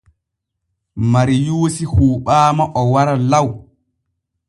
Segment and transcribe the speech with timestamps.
[1.11, 3.47] Mariyuusi huuɓaama o wara law.